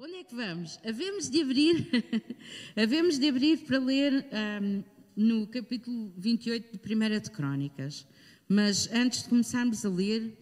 [0.00, 0.78] Onde é que vamos?
[0.86, 1.90] Havemos de abrir,
[2.76, 4.24] havemos de abrir para ler
[4.62, 4.84] um,
[5.16, 8.06] no capítulo 28 de Primeira de Crónicas.
[8.48, 10.38] Mas antes de começarmos a ler,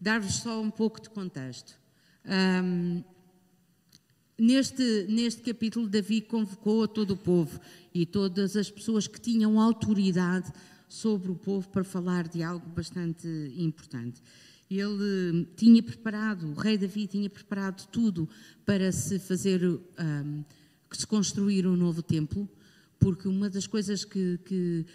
[0.00, 1.76] dar-vos só um pouco de contexto.
[2.64, 3.02] Um,
[4.38, 7.58] neste, neste capítulo, Davi convocou a todo o povo
[7.92, 10.52] e todas as pessoas que tinham autoridade
[10.88, 13.26] sobre o povo para falar de algo bastante
[13.56, 14.22] importante.
[14.78, 18.28] Ele tinha preparado, o rei Davi tinha preparado tudo
[18.64, 20.44] para se fazer, um,
[20.90, 22.48] se construir um novo templo,
[22.98, 24.86] porque uma das coisas que, que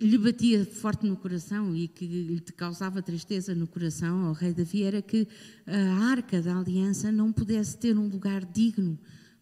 [0.00, 4.82] lhe batia forte no coração e que lhe causava tristeza no coração ao rei Davi
[4.82, 5.26] era que
[5.66, 8.98] a arca da aliança não pudesse ter um lugar digno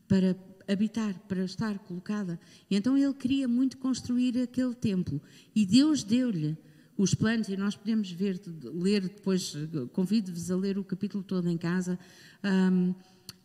[0.06, 0.36] para
[0.68, 2.38] habitar, para estar colocada.
[2.70, 5.20] E então ele queria muito construir aquele templo
[5.54, 6.56] e Deus deu-lhe
[6.98, 9.54] os planos, e nós podemos ver, ler depois,
[9.92, 11.96] convido-vos a ler o capítulo todo em casa.
[12.44, 12.92] Um,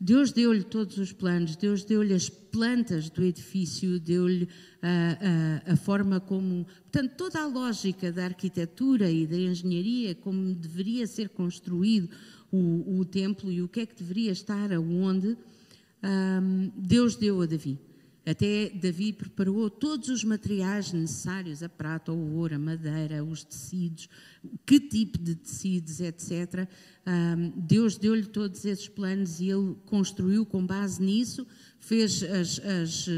[0.02, 4.50] Deus deu-lhe todos os planos, Deus deu-lhe as plantas do edifício, deu-lhe
[4.82, 6.66] a, a, a, forma como.
[6.92, 12.10] Portanto, toda a lógica da arquitetura e da engenharia, como deveria ser construído
[12.52, 15.38] o, o templo e o que é que deveria estar aonde,
[16.04, 17.80] um, Deus deu a Davi.
[18.26, 24.08] Até Davi preparou todos os materiais necessários, a prata, o ouro, a madeira, os tecidos,
[24.66, 26.66] que tipo de tecidos, etc.
[27.58, 31.46] Deus deu-lhe todos esses planos e ele construiu com base nisso,
[31.80, 33.10] fez as, as,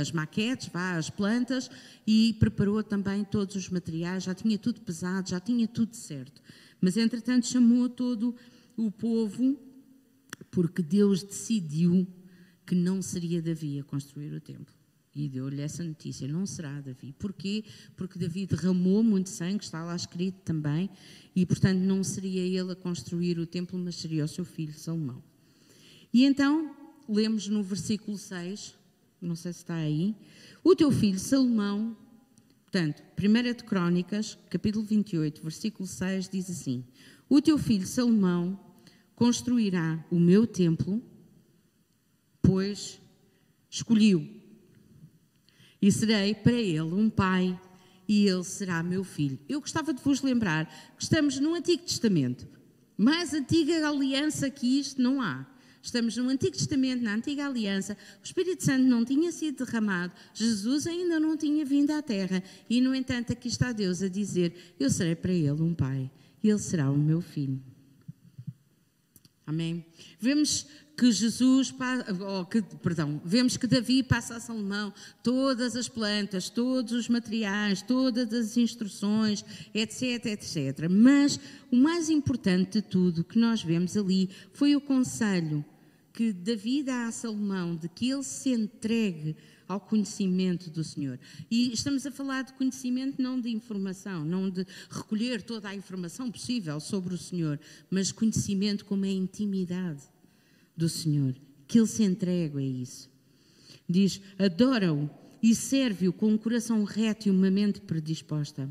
[0.00, 1.68] as maquetes, vá, as plantas
[2.06, 6.40] e preparou também todos os materiais, já tinha tudo pesado, já tinha tudo certo.
[6.80, 8.36] Mas entretanto chamou todo
[8.76, 9.58] o povo,
[10.52, 12.06] porque Deus decidiu
[12.66, 14.74] que não seria Davi a construir o templo.
[15.14, 17.14] E deu-lhe essa notícia: não será Davi.
[17.18, 17.64] Porquê?
[17.96, 20.88] Porque Davi derramou muito sangue, está lá escrito também,
[21.36, 25.22] e portanto não seria ele a construir o templo, mas seria o seu filho Salomão.
[26.12, 26.74] E então,
[27.08, 28.74] lemos no versículo 6,
[29.20, 30.14] não sei se está aí,
[30.64, 31.96] o teu filho Salomão,
[32.62, 36.84] portanto, 1 de Crónicas, capítulo 28, versículo 6, diz assim:
[37.28, 38.58] O teu filho Salomão
[39.14, 41.02] construirá o meu templo
[42.42, 43.00] pois
[43.70, 44.28] escolhiu.
[45.80, 47.58] E serei para ele um pai,
[48.06, 49.38] e ele será meu filho.
[49.48, 50.66] Eu gostava de vos lembrar
[50.96, 52.46] que estamos no Antigo Testamento.
[52.96, 55.46] Mais antiga aliança que isto não há.
[55.82, 57.96] Estamos no Antigo Testamento, na Antiga Aliança.
[58.20, 62.42] O Espírito Santo não tinha sido derramado, Jesus ainda não tinha vindo à Terra.
[62.70, 66.08] E, no entanto, aqui está Deus a dizer: Eu serei para ele um pai,
[66.42, 67.60] e ele será o meu filho.
[69.44, 69.84] Amém?
[70.20, 70.66] Vemos
[70.96, 71.74] que Jesus,
[72.20, 74.92] oh, que, perdão, vemos que Davi passa a Salomão
[75.22, 79.44] todas as plantas, todos os materiais, todas as instruções,
[79.74, 80.88] etc, etc.
[80.90, 85.64] Mas o mais importante de tudo que nós vemos ali foi o conselho
[86.12, 89.34] que Davi dá a Salomão de que ele se entregue
[89.66, 91.18] ao conhecimento do Senhor.
[91.50, 96.30] E estamos a falar de conhecimento não de informação, não de recolher toda a informação
[96.30, 97.58] possível sobre o Senhor,
[97.90, 100.11] mas conhecimento como a intimidade
[100.76, 101.34] do Senhor,
[101.66, 103.10] que ele se entregue a isso.
[103.88, 105.10] Diz: adora-o
[105.42, 108.68] e serve-o com um coração reto e uma mente predisposta.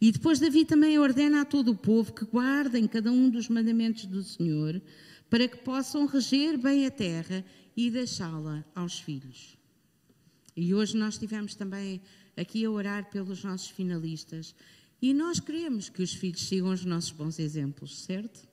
[0.00, 4.06] E depois Davi também ordena a todo o povo que guardem cada um dos mandamentos
[4.06, 4.80] do Senhor,
[5.30, 7.44] para que possam reger bem a terra
[7.76, 9.56] e deixá-la aos filhos.
[10.56, 12.00] E hoje nós estivemos também
[12.36, 14.54] aqui a orar pelos nossos finalistas.
[15.00, 18.48] E nós queremos que os filhos sigam os nossos bons exemplos, certo?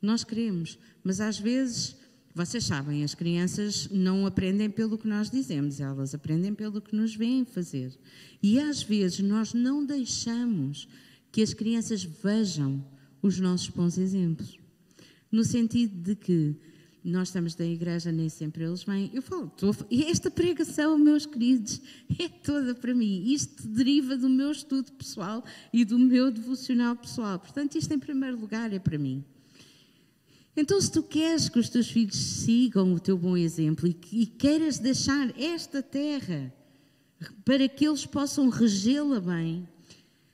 [0.00, 1.96] Nós queremos, mas às vezes
[2.36, 7.16] vocês sabem, as crianças não aprendem pelo que nós dizemos, elas aprendem pelo que nos
[7.16, 7.98] veem fazer.
[8.42, 10.86] E às vezes nós não deixamos
[11.32, 12.84] que as crianças vejam
[13.22, 14.58] os nossos bons exemplos.
[15.32, 16.54] No sentido de que
[17.02, 19.10] nós estamos da igreja, nem sempre eles vêm.
[19.14, 19.50] Eu falo,
[20.06, 21.80] esta pregação, meus queridos,
[22.20, 23.32] é toda para mim.
[23.32, 25.42] Isto deriva do meu estudo pessoal
[25.72, 27.38] e do meu devocional pessoal.
[27.38, 29.24] Portanto, isto em primeiro lugar é para mim.
[30.56, 34.26] Então, se tu queres que os teus filhos sigam o teu bom exemplo e, e
[34.26, 36.52] queiras deixar esta terra
[37.44, 39.68] para que eles possam regê-la bem,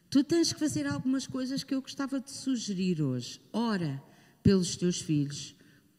[0.09, 3.41] tu tens que fazer algumas coisas que eu gostava de sugerir hoje.
[3.53, 4.01] Ora
[4.45, 5.57] pelos teus filhos,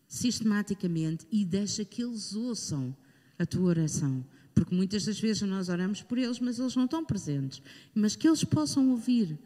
[0.08, 2.96] sistematicamente, e deixa que eles ouçam
[3.38, 4.24] a tua oração.
[4.54, 7.62] Porque muitas das vezes nós oramos por eles, mas eles não estão presentes.
[7.94, 9.38] Mas que eles possam ouvir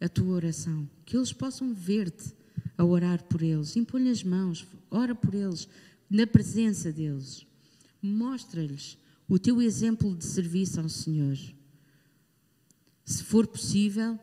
[0.00, 2.37] a tua oração, que eles possam ver-te
[2.78, 3.76] a orar por eles.
[3.76, 5.68] Impõe as mãos, ora por eles,
[6.08, 7.44] na presença deles.
[8.00, 8.96] Mostra-lhes
[9.28, 11.36] o teu exemplo de serviço ao Senhor.
[13.04, 14.18] Se for possível,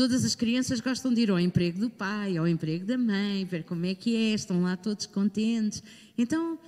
[0.00, 3.64] Todas as crianças gostam de ir ao emprego do pai, ao emprego da mãe, ver
[3.64, 5.82] como é que é, estão lá todos contentes.
[6.16, 6.58] Então,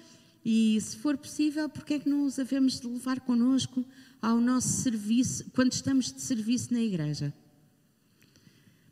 [0.44, 3.84] e se for possível, porque é que não os havemos de levar connosco
[4.20, 7.32] ao nosso serviço, quando estamos de serviço na igreja?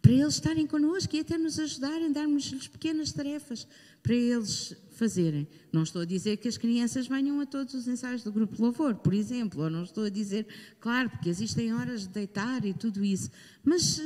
[0.00, 3.66] Para eles estarem connosco e até nos ajudarem, darmos-lhes pequenas tarefas
[4.02, 5.46] para eles fazerem.
[5.72, 8.94] Não estou a dizer que as crianças venham a todos os ensaios do grupo louvor,
[8.94, 10.46] por exemplo, ou não estou a dizer,
[10.78, 13.30] claro, porque existem horas de deitar e tudo isso,
[13.62, 14.00] mas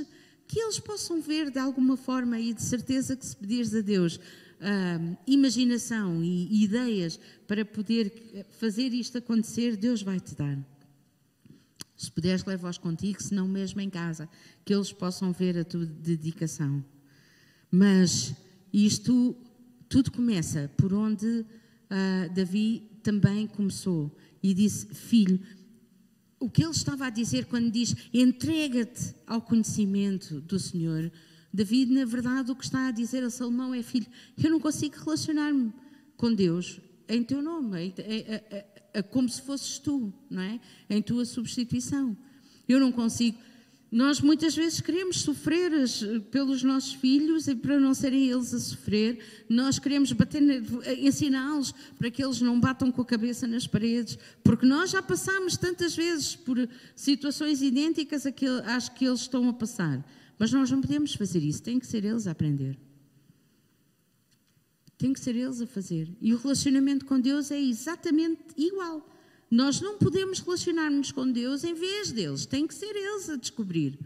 [0.46, 4.17] que eles possam ver de alguma forma e de certeza que se pedires a Deus
[4.17, 10.58] uh, imaginação e ideias para poder fazer isto acontecer, Deus vai te dar.
[11.96, 14.29] Se puderes, leva-os contigo, se não mesmo em casa,
[14.64, 16.85] que eles possam ver a tua dedicação.
[17.70, 18.35] Mas
[18.73, 19.37] isto
[19.88, 25.41] tudo começa por onde uh, Davi também começou e disse: Filho,
[26.41, 31.11] o que ele estava a dizer quando diz entrega-te ao conhecimento do Senhor,
[31.52, 34.06] David, na verdade, o que está a dizer a Salomão é: Filho,
[34.43, 35.73] eu não consigo relacionar-me
[36.17, 37.94] com Deus em teu nome,
[39.02, 40.61] como se fosses tu, não é?
[40.88, 42.17] Em tua substituição.
[42.69, 43.38] Eu não consigo.
[43.91, 45.70] Nós muitas vezes queremos sofrer
[46.32, 50.43] pelos nossos filhos e para não serem eles a sofrer, nós queremos bater,
[50.99, 55.56] ensiná-los para que eles não batam com a cabeça nas paredes, porque nós já passamos
[55.56, 58.26] tantas vezes por situações idênticas
[58.67, 60.05] às que eles estão a passar.
[60.40, 62.76] Mas nós não podemos fazer isso, tem que ser eles a aprender.
[65.05, 66.09] Tem que ser eles a fazer.
[66.19, 69.06] E o relacionamento com Deus é exatamente igual.
[69.51, 73.99] Nós não podemos relacionar-nos com Deus em vez deles, tem que ser eles a descobrir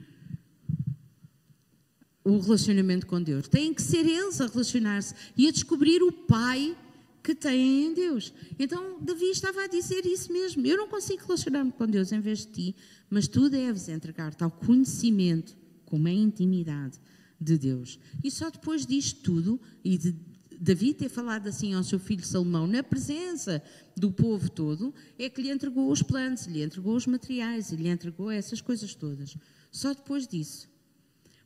[2.24, 3.46] o relacionamento com Deus.
[3.46, 6.76] Tem que ser eles a relacionar-se e a descobrir o Pai
[7.22, 8.34] que têm em Deus.
[8.58, 10.66] Então, Davi estava a dizer isso mesmo.
[10.66, 12.76] Eu não consigo relacionar-me com Deus em vez de ti,
[13.08, 16.98] mas tu deves entregar-te ao conhecimento como é a intimidade
[17.40, 18.00] de Deus.
[18.24, 20.12] E só depois disto tudo, e de
[20.60, 23.62] Davi ter falado assim ao seu filho Salomão, na presença
[23.96, 28.30] do povo todo, é que lhe entregou os planos, lhe entregou os materiais, lhe entregou
[28.30, 29.36] essas coisas todas.
[29.70, 30.68] Só depois disso.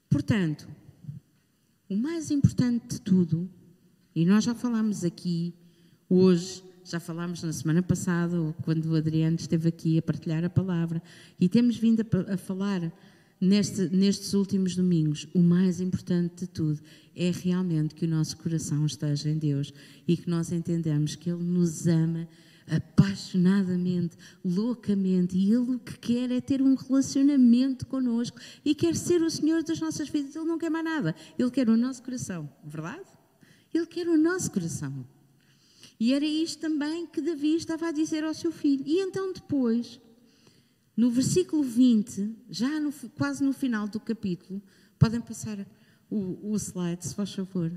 [0.09, 0.69] Portanto,
[1.89, 3.51] o mais importante de tudo,
[4.15, 5.55] e nós já falámos aqui
[6.09, 11.03] hoje, já falámos na semana passada, quando o Adriano esteve aqui a partilhar a palavra,
[11.39, 12.93] e temos vindo a, a falar
[13.43, 16.81] neste, nestes últimos domingos, o mais importante de tudo
[17.15, 19.75] é realmente que o nosso coração esteja em Deus
[20.07, 22.29] e que nós entendamos que Ele nos ama
[22.71, 29.21] apaixonadamente, loucamente, e Ele o que quer é ter um relacionamento connosco e quer ser
[29.21, 30.37] o Senhor das nossas vidas.
[30.37, 33.11] Ele não quer mais nada, Ele quer o nosso coração, verdade?
[33.75, 35.05] Ele quer o nosso coração.
[35.99, 38.85] E era isto também que Davi estava a dizer ao seu filho.
[38.87, 40.01] E então depois
[40.97, 44.63] no versículo 20, já no, quase no final do capítulo,
[44.99, 45.67] podem passar
[46.11, 47.73] o, o slide, se faz favor,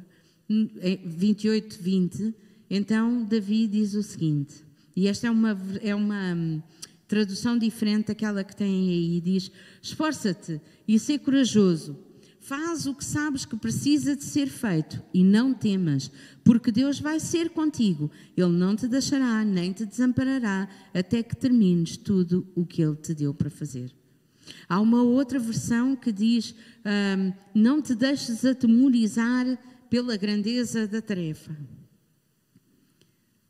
[0.48, 2.36] 28, 20,
[2.70, 4.64] então Davi diz o seguinte,
[4.96, 6.62] e esta é uma, é uma hum,
[7.08, 9.52] tradução diferente daquela que tem aí, diz,
[9.82, 11.98] esforça-te e ser corajoso,
[12.46, 16.12] Faz o que sabes que precisa de ser feito e não temas,
[16.44, 18.12] porque Deus vai ser contigo.
[18.38, 23.16] Ele não te deixará nem te desamparará até que termines tudo o que Ele te
[23.16, 23.92] deu para fazer.
[24.70, 26.54] Há uma outra versão que diz:
[26.86, 29.46] um, Não te deixes atemorizar
[29.90, 31.58] pela grandeza da tarefa,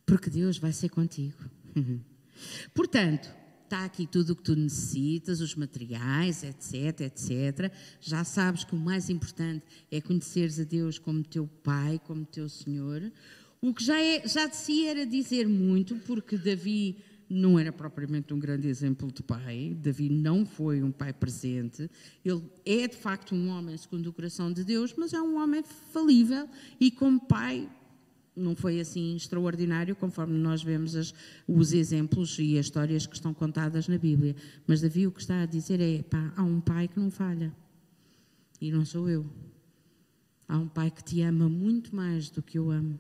[0.06, 1.36] porque Deus vai ser contigo.
[2.74, 3.30] Portanto,
[3.66, 7.72] está aqui tudo o que tu necessitas, os materiais, etc, etc.
[8.00, 12.48] Já sabes que o mais importante é conheceres a Deus como teu Pai, como teu
[12.48, 13.12] Senhor.
[13.62, 16.98] O que já, é, já de si era dizer muito, porque Davi
[17.30, 19.76] não era propriamente um grande exemplo de pai.
[19.82, 21.90] Davi não foi um pai presente.
[22.24, 25.64] Ele é de facto um homem segundo o coração de Deus, mas é um homem
[25.92, 26.48] falível
[26.80, 27.68] e como pai
[28.36, 31.14] não foi assim extraordinário, conforme nós vemos as,
[31.48, 34.36] os exemplos e as histórias que estão contadas na Bíblia.
[34.68, 37.56] Mas Davi o que está a dizer é: pá, há um pai que não falha.
[38.60, 39.26] E não sou eu.
[40.48, 43.00] Há um pai que te ama muito mais do que eu amo.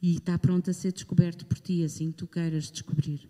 [0.00, 3.28] E está pronto a ser descoberto por ti, assim tu queiras descobrir.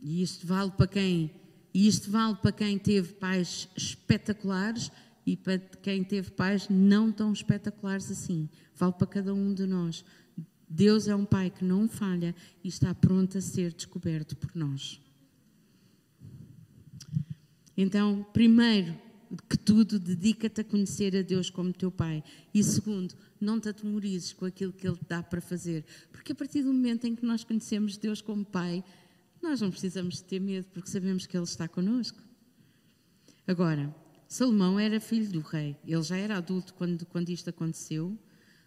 [0.00, 1.30] E isto vale para quem?
[1.72, 4.90] E isto vale para quem teve pais espetaculares
[5.28, 8.48] e para quem teve pais não tão espetaculares assim.
[8.74, 10.02] Vale para cada um de nós.
[10.66, 14.98] Deus é um Pai que não falha e está pronto a ser descoberto por nós.
[17.76, 18.96] Então, primeiro
[19.50, 22.24] que tudo, dedica-te a conhecer a Deus como teu Pai.
[22.54, 25.84] E segundo, não te atemorizes com aquilo que Ele te dá para fazer.
[26.10, 28.82] Porque a partir do momento em que nós conhecemos Deus como Pai,
[29.42, 32.18] nós não precisamos ter medo, porque sabemos que Ele está conosco.
[33.46, 33.94] Agora,
[34.28, 35.74] Salomão era filho do rei.
[35.86, 38.16] Ele já era adulto quando, quando isto aconteceu.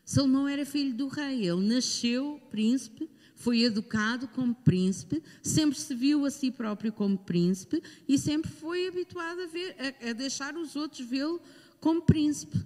[0.04, 1.48] Salomão era filho do rei.
[1.48, 7.82] Ele nasceu príncipe, foi educado como príncipe, sempre se viu a si próprio como príncipe
[8.08, 11.40] e sempre foi habituado a, ver, a, a deixar os outros vê-lo
[11.80, 12.60] como príncipe.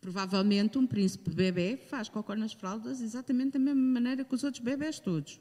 [0.00, 4.62] Provavelmente um príncipe bebê faz cocô nas fraldas exatamente da mesma maneira que os outros
[4.62, 5.40] bebés todos.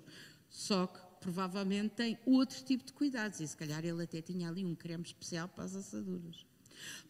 [0.50, 4.64] Só que provavelmente tem outro tipo de cuidados e se calhar ele até tinha ali
[4.64, 6.46] um creme especial para as assaduras.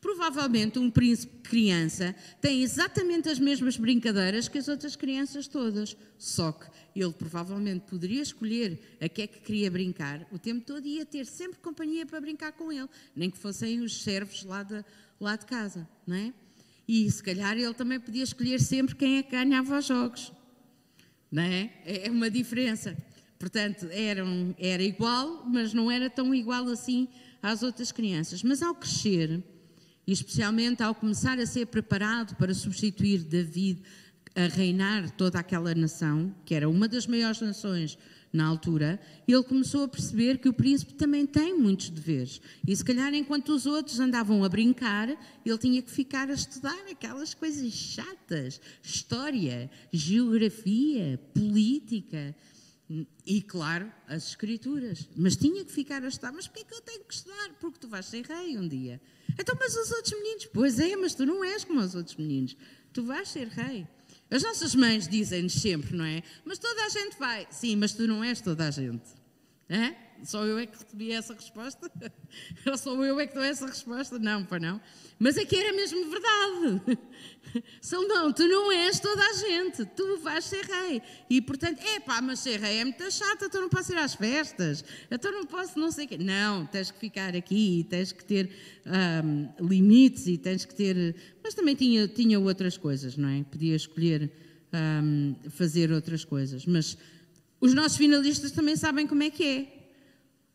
[0.01, 6.51] Provavelmente um príncipe criança tem exatamente as mesmas brincadeiras que as outras crianças todas, só
[6.51, 10.97] que ele provavelmente poderia escolher a que é que queria brincar o tempo todo e
[10.97, 14.83] ia ter sempre companhia para brincar com ele, nem que fossem os servos lá de,
[15.19, 16.33] lá de casa, não é?
[16.87, 20.31] E se calhar ele também podia escolher sempre quem é que ganhava os jogos.
[21.31, 21.71] Não é?
[21.83, 22.95] É uma diferença.
[23.39, 27.07] Portanto, era, um, era igual, mas não era tão igual assim
[27.41, 28.43] às outras crianças.
[28.43, 29.43] Mas ao crescer,
[30.07, 33.81] e especialmente ao começar a ser preparado para substituir David
[34.35, 37.97] a reinar toda aquela nação, que era uma das maiores nações
[38.33, 42.41] na altura, ele começou a perceber que o príncipe também tem muitos deveres.
[42.67, 45.09] E se calhar, enquanto os outros andavam a brincar,
[45.45, 52.35] ele tinha que ficar a estudar aquelas coisas chatas: história, geografia, política.
[53.25, 55.09] E, claro, as escrituras.
[55.15, 56.31] Mas tinha que ficar a estudar.
[56.33, 57.55] Mas porquê que eu tenho que estudar?
[57.59, 59.01] Porque tu vais ser rei um dia.
[59.37, 60.45] Então, mas os outros meninos?
[60.47, 62.55] Pois é, mas tu não és como os outros meninos.
[62.93, 63.87] Tu vais ser rei.
[64.29, 66.23] As nossas mães dizem-nos sempre, não é?
[66.43, 67.47] Mas toda a gente vai.
[67.51, 69.03] Sim, mas tu não és toda a gente.
[69.69, 70.04] É?
[70.23, 71.91] Só eu é que recebi essa resposta?
[72.65, 74.17] Ou só eu é que dou essa resposta?
[74.17, 74.81] Não, para não.
[75.19, 76.99] Mas é que era mesmo verdade.
[77.81, 81.01] Salomão, tu não és toda a gente, tu vais ser rei.
[81.29, 84.13] E portanto, é pá, mas ser rei é muito chato, então não posso ir às
[84.15, 86.17] festas, então não posso não sei o quê.
[86.17, 88.49] Não, tens que ficar aqui, tens que ter
[88.85, 91.15] um, limites e tens que ter.
[91.43, 93.43] Mas também tinha, tinha outras coisas, não é?
[93.43, 94.31] Podia escolher
[94.73, 96.65] um, fazer outras coisas.
[96.65, 96.97] Mas
[97.61, 99.74] os nossos finalistas também sabem como é que é.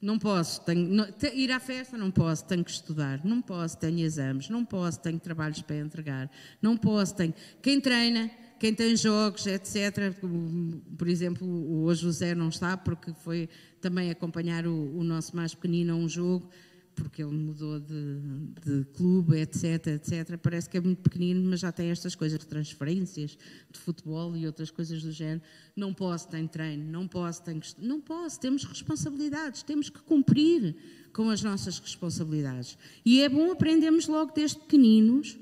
[0.00, 3.98] Não posso, tenho, não, ir à festa não posso, tenho que estudar, não posso, tenho
[4.00, 6.30] exames, não posso, tenho trabalhos para entregar,
[6.62, 7.34] não posso, tenho.
[7.60, 10.14] Quem treina, quem tem jogos, etc.
[10.96, 13.46] Por exemplo, o José não está porque foi
[13.78, 16.48] também acompanhar o, o nosso mais pequenino a um jogo
[16.94, 18.20] porque ele mudou de,
[18.64, 20.36] de, clube, etc, etc.
[20.36, 23.38] Parece que é muito pequenino, mas já tem estas coisas de transferências,
[23.70, 25.42] de futebol e outras coisas do género.
[25.74, 27.52] Não posso, tem treino, não posso, que...
[27.78, 30.76] Não posso, temos responsabilidades, temos que cumprir
[31.12, 32.76] com as nossas responsabilidades.
[33.04, 35.38] E é bom aprendermos logo desde pequeninos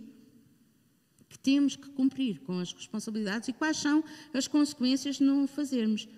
[1.28, 4.02] que temos que cumprir com as responsabilidades e quais são
[4.32, 6.08] as consequências de não o fazermos.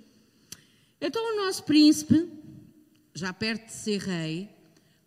[1.00, 2.28] Então o nosso príncipe,
[3.14, 4.59] já perto de ser rei,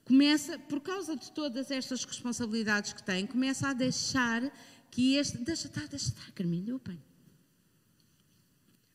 [0.05, 4.41] começa, por causa de todas estas responsabilidades que tem, começa a deixar
[4.91, 5.37] que este.
[5.39, 7.01] Deixa estar, deixa estar, Carminho, eu apanho.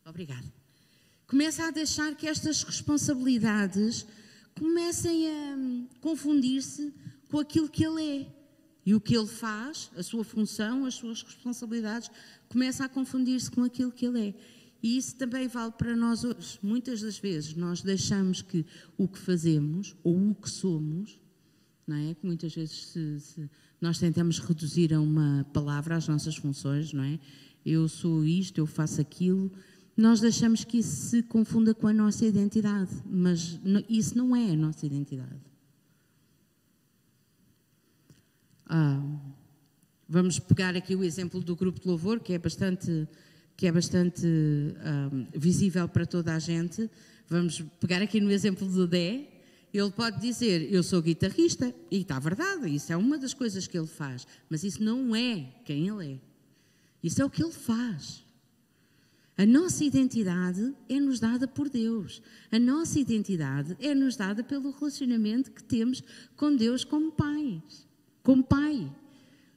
[0.05, 0.53] Obrigada.
[1.27, 4.07] Começa a deixar que estas responsabilidades
[4.59, 6.93] comecem a hum, confundir-se
[7.31, 8.39] com aquilo que ele é.
[8.87, 12.11] E o que ele faz, a sua função, as suas responsabilidades,
[12.49, 14.35] começa a confundir-se com aquilo que ele é.
[14.83, 16.59] E isso também vale para nós hoje.
[16.63, 18.65] Muitas das vezes nós deixamos que
[18.97, 21.19] o que fazemos ou o que somos,
[21.87, 22.15] não é?
[22.15, 27.03] Que muitas vezes se, se nós tentamos reduzir a uma palavra as nossas funções, não
[27.03, 27.19] é?
[27.67, 29.51] Eu sou isto, eu faço aquilo.
[29.97, 33.59] Nós deixamos que isso se confunda com a nossa identidade, mas
[33.89, 35.41] isso não é a nossa identidade.
[38.65, 39.03] Ah,
[40.09, 43.09] vamos pegar aqui o exemplo do grupo de louvor, que é bastante
[43.59, 46.89] que é bastante um, visível para toda a gente.
[47.27, 49.27] Vamos pegar aqui no exemplo do Dé.
[49.75, 53.77] Ele pode dizer, eu sou guitarrista, e está verdade, isso é uma das coisas que
[53.77, 56.19] ele faz, mas isso não é quem ele é.
[57.03, 58.25] Isso é o que ele faz.
[59.37, 62.23] A nossa identidade é-nos dada por Deus.
[62.53, 66.03] A nossa identidade é-nos dada pelo relacionamento que temos
[66.37, 67.87] com Deus como pais.
[68.23, 68.89] Como pai.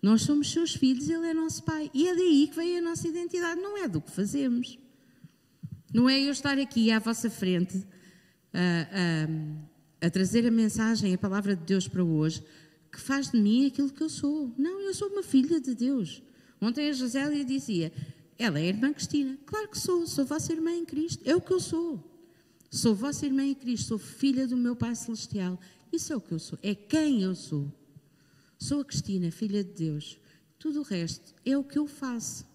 [0.01, 1.91] Nós somos seus filhos, ele é nosso pai.
[1.93, 4.79] E é daí que vem a nossa identidade, não é do que fazemos.
[5.93, 7.85] Não é eu estar aqui à vossa frente
[8.53, 8.87] a,
[10.01, 12.43] a, a trazer a mensagem, a palavra de Deus para hoje,
[12.91, 14.53] que faz de mim aquilo que eu sou.
[14.57, 16.23] Não, eu sou uma filha de Deus.
[16.59, 17.91] Ontem a Josélia dizia:
[18.37, 19.37] ela é a irmã Cristina.
[19.45, 21.21] Claro que sou, sou vossa irmã em Cristo.
[21.25, 22.11] É o que eu sou.
[22.71, 25.59] Sou vossa irmã em Cristo, sou filha do meu Pai Celestial.
[25.91, 27.69] Isso é o que eu sou, é quem eu sou.
[28.61, 30.19] Sou a Cristina, filha de Deus.
[30.59, 32.45] Tudo o resto é o que eu faço.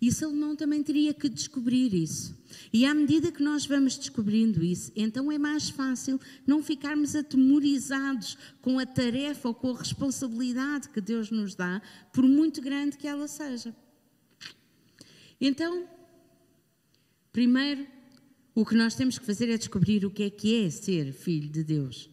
[0.00, 2.36] E Salomão também teria que descobrir isso.
[2.72, 8.36] E à medida que nós vamos descobrindo isso, então é mais fácil não ficarmos atemorizados
[8.60, 11.80] com a tarefa ou com a responsabilidade que Deus nos dá,
[12.12, 13.72] por muito grande que ela seja.
[15.40, 15.88] Então,
[17.30, 17.86] primeiro,
[18.56, 21.48] o que nós temos que fazer é descobrir o que é que é ser filho
[21.48, 22.10] de Deus.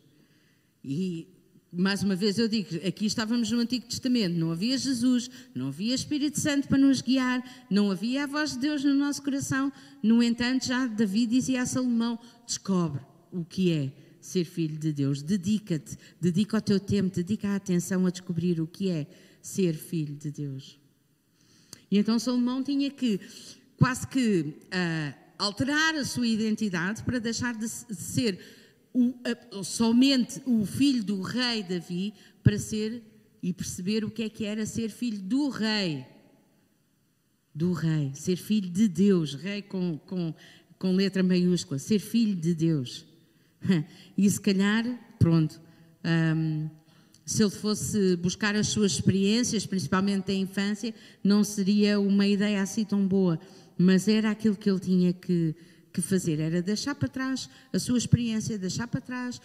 [0.85, 1.27] E
[1.73, 5.95] mais uma vez eu digo, aqui estávamos no Antigo Testamento, não havia Jesus, não havia
[5.95, 9.71] Espírito Santo para nos guiar, não havia a voz de Deus no nosso coração.
[10.03, 13.01] No entanto, já Davi dizia a Salomão: descobre
[13.31, 18.05] o que é ser filho de Deus, dedica-te, dedica o teu tempo, dedica a atenção
[18.05, 19.07] a descobrir o que é
[19.41, 20.77] ser filho de Deus.
[21.89, 23.19] E então Salomão tinha que
[23.77, 28.39] quase que uh, alterar a sua identidade para deixar de ser
[28.93, 33.03] o, a, somente o filho do rei Davi para ser
[33.41, 36.05] e perceber o que é que era ser filho do rei.
[37.53, 40.33] Do rei, ser filho de Deus, rei com, com,
[40.77, 43.05] com letra maiúscula, ser filho de Deus.
[44.17, 44.83] E se calhar,
[45.17, 45.59] pronto,
[46.35, 46.69] um,
[47.25, 50.93] se ele fosse buscar as suas experiências, principalmente da infância,
[51.23, 53.39] não seria uma ideia assim tão boa,
[53.77, 55.55] mas era aquilo que ele tinha que,
[55.91, 59.41] que fazer, era deixar para trás a sua experiência, deixar para trás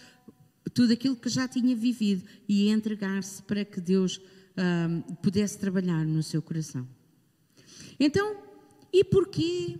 [0.73, 4.19] tudo aquilo que já tinha vivido e entregar-se para que Deus
[4.57, 6.87] um, pudesse trabalhar no seu coração.
[7.99, 8.37] Então,
[8.91, 9.79] e porquê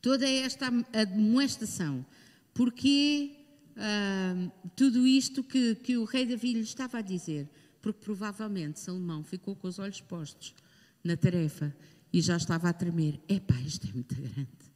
[0.00, 2.04] toda esta admoestação?
[2.54, 3.32] Porquê
[3.76, 7.48] um, tudo isto que, que o rei Davi lhe estava a dizer?
[7.80, 10.54] Porque provavelmente Salomão ficou com os olhos postos
[11.02, 11.74] na tarefa
[12.12, 13.18] e já estava a tremer.
[13.28, 14.71] Epá, isto é muito grande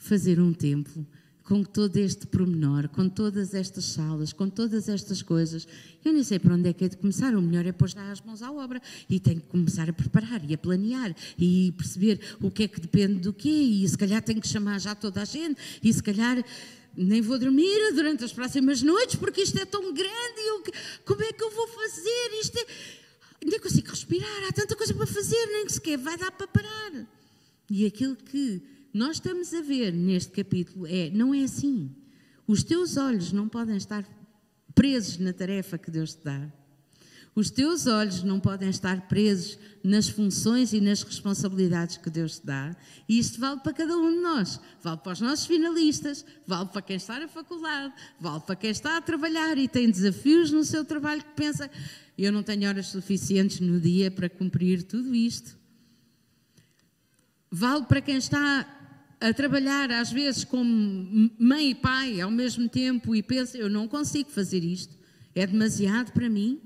[0.00, 1.06] fazer um templo
[1.44, 5.66] com todo este pormenor, com todas estas salas, com todas estas coisas.
[6.04, 7.34] Eu nem sei para onde é que é de começar.
[7.34, 10.54] O melhor é pôr as mãos à obra e tenho que começar a preparar e
[10.54, 13.48] a planear e perceber o que é que depende do quê.
[13.48, 16.42] E se calhar tenho que chamar já toda a gente e se calhar
[16.96, 20.62] nem vou dormir durante as próximas noites porque isto é tão grande e eu,
[21.04, 22.40] como é que eu vou fazer?
[22.40, 22.66] Isto é,
[23.44, 27.06] nem consigo respirar, há tanta coisa para fazer, nem sequer vai dar para parar.
[27.68, 31.94] E aquilo que nós estamos a ver neste capítulo é, não é assim.
[32.46, 34.04] Os teus olhos não podem estar
[34.74, 36.50] presos na tarefa que Deus te dá.
[37.34, 42.46] Os teus olhos não podem estar presos nas funções e nas responsabilidades que Deus te
[42.46, 42.74] dá.
[43.08, 44.60] E isto vale para cada um de nós.
[44.82, 48.96] Vale para os nossos finalistas, vale para quem está na faculdade, vale para quem está
[48.96, 51.70] a trabalhar e tem desafios no seu trabalho que pensa:
[52.18, 55.56] eu não tenho horas suficientes no dia para cumprir tudo isto.
[57.48, 58.79] Vale para quem está
[59.20, 63.86] a trabalhar às vezes como mãe e pai ao mesmo tempo e pensa, eu não
[63.86, 64.96] consigo fazer isto,
[65.34, 66.58] é demasiado para mim,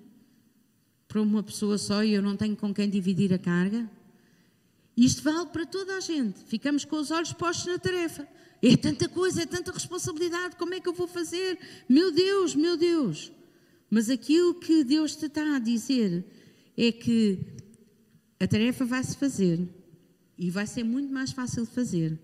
[1.08, 3.90] para uma pessoa só e eu não tenho com quem dividir a carga.
[4.96, 6.44] Isto vale para toda a gente.
[6.44, 8.26] Ficamos com os olhos postos na tarefa.
[8.62, 11.58] É tanta coisa, é tanta responsabilidade, como é que eu vou fazer?
[11.88, 13.32] Meu Deus, meu Deus.
[13.90, 16.24] Mas aquilo que Deus te está a dizer
[16.76, 17.38] é que
[18.40, 19.68] a tarefa vai se fazer
[20.38, 22.18] e vai ser muito mais fácil de fazer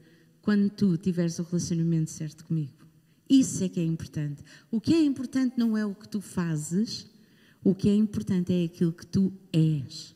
[0.50, 2.84] quando tu tiveres o relacionamento certo comigo.
[3.28, 4.42] Isso é que é importante.
[4.68, 7.06] O que é importante não é o que tu fazes,
[7.62, 10.12] o que é importante é aquilo que tu és.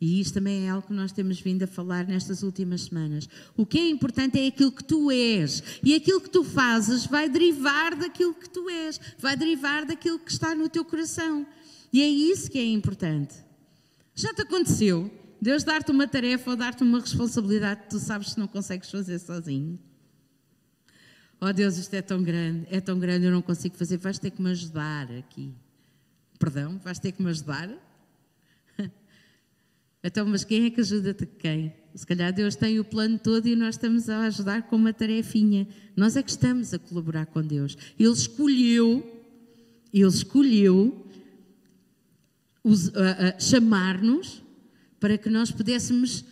[0.00, 3.28] E isto também é algo que nós temos vindo a falar nestas últimas semanas.
[3.56, 5.62] O que é importante é aquilo que tu és.
[5.84, 10.32] E aquilo que tu fazes vai derivar daquilo que tu és, vai derivar daquilo que
[10.32, 11.46] está no teu coração.
[11.92, 13.36] E é isso que é importante.
[14.16, 15.08] Já te aconteceu
[15.40, 19.18] Deus dar-te uma tarefa ou dar-te uma responsabilidade que tu sabes que não consegues fazer
[19.18, 19.78] sozinho.
[21.40, 24.32] Oh Deus, isto é tão grande, é tão grande, eu não consigo fazer, vais ter
[24.32, 25.54] que me ajudar aqui.
[26.36, 27.70] Perdão, vais ter que me ajudar?
[30.00, 31.74] Então, mas quem é que ajuda-te quem?
[31.92, 35.66] Se calhar Deus tem o plano todo e nós estamos a ajudar com uma tarefinha.
[35.96, 37.76] Nós é que estamos a colaborar com Deus.
[37.98, 39.24] Ele escolheu,
[39.92, 41.04] Ele escolheu
[42.64, 44.40] uh, uh, chamar-nos
[45.00, 46.24] para que nós pudéssemos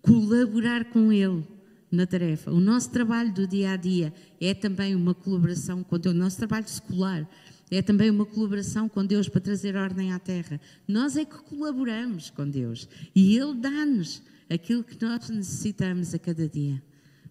[0.00, 1.44] colaborar com Ele
[1.90, 2.50] na tarefa.
[2.50, 6.14] O nosso trabalho do dia a dia é também uma colaboração com Deus.
[6.14, 7.28] O nosso trabalho escolar
[7.70, 10.60] é também uma colaboração com Deus para trazer ordem à terra.
[10.86, 16.48] Nós é que colaboramos com Deus e Ele dá-nos aquilo que nós necessitamos a cada
[16.48, 16.82] dia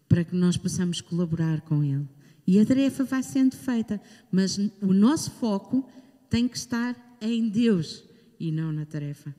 [0.08, 2.08] para que nós possamos colaborar com Ele.
[2.48, 4.00] E a tarefa vai sendo feita,
[4.32, 5.89] mas o nosso foco
[6.30, 8.04] tem que estar em Deus
[8.39, 9.34] e não na tarefa.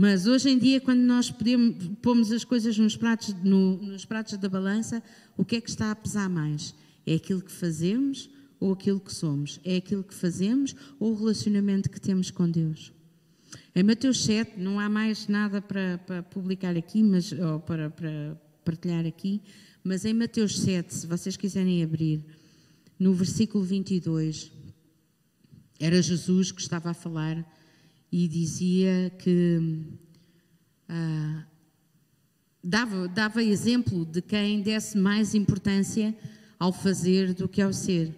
[0.00, 4.38] Mas hoje em dia, quando nós podemos, pomos as coisas nos pratos, no, nos pratos
[4.38, 5.02] da balança,
[5.36, 6.72] o que é que está a pesar mais?
[7.04, 8.30] É aquilo que fazemos
[8.60, 9.58] ou aquilo que somos?
[9.64, 12.92] É aquilo que fazemos ou o relacionamento que temos com Deus?
[13.74, 18.40] Em Mateus 7, não há mais nada para, para publicar aqui, mas, ou para, para
[18.64, 19.42] partilhar aqui,
[19.82, 22.24] mas em Mateus 7, se vocês quiserem abrir,
[22.96, 24.52] no versículo 22,
[25.80, 27.44] era Jesus que estava a falar
[28.10, 29.82] e dizia que
[30.88, 31.44] ah,
[32.62, 36.16] dava, dava exemplo de quem desse mais importância
[36.58, 38.14] ao fazer do que ao ser.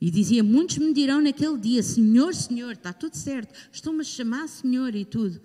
[0.00, 4.48] E dizia: Muitos me dirão naquele dia: Senhor, Senhor, está tudo certo, estou-me a chamar
[4.48, 5.40] Senhor e tudo.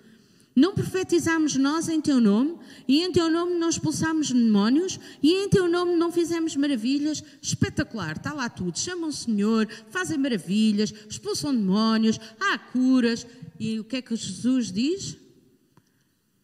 [0.58, 2.56] Não profetizamos nós em teu nome,
[2.88, 7.22] e em teu nome não expulsamos demónios, e em teu nome não fizemos maravilhas.
[7.40, 8.76] Espetacular, está lá tudo.
[8.76, 13.24] Chamam o Senhor, fazem maravilhas, expulsam demónios, há curas.
[13.58, 15.16] E o que é que Jesus diz?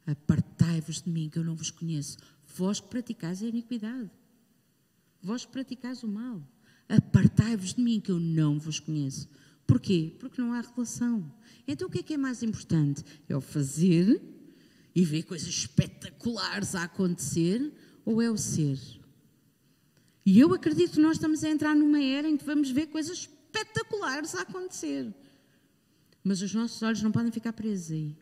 [0.06, 2.18] Apartai-vos de mim, que eu não vos conheço.
[2.56, 4.10] Vós que praticais a iniquidade,
[5.22, 6.46] vós que praticais o mal.
[6.88, 9.28] Apartai-vos de mim, que eu não vos conheço.
[9.66, 10.14] Porquê?
[10.18, 11.32] Porque não há relação.
[11.66, 13.02] Então o que é que é mais importante?
[13.28, 14.20] É o fazer
[14.94, 17.72] e ver coisas espetaculares a acontecer
[18.04, 18.78] ou é o ser?
[20.26, 23.18] E eu acredito que nós estamos a entrar numa era em que vamos ver coisas
[23.18, 25.12] espetaculares a acontecer.
[26.24, 28.16] Mas os nossos olhos não podem ficar presos aí.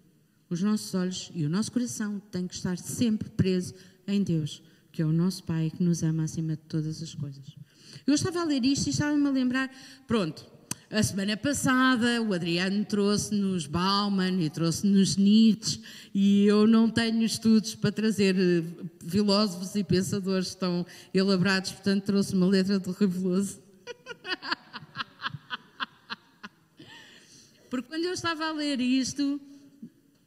[0.51, 3.75] Os nossos olhos e o nosso coração têm que estar sempre presos
[4.07, 4.61] em Deus,
[4.91, 7.57] que é o nosso Pai que nos ama acima de todas as coisas.
[8.05, 9.71] Eu estava a ler isto e estava-me a lembrar,
[10.07, 10.45] pronto,
[10.91, 15.81] a semana passada o Adriano trouxe-nos Bauman e trouxe-nos Nietzsche
[16.12, 18.62] e eu não tenho estudos para trazer eh,
[19.09, 20.85] filósofos e pensadores tão
[21.15, 23.59] elaborados, portanto trouxe uma letra do Reveloso.
[27.73, 29.41] Porque quando eu estava a ler isto,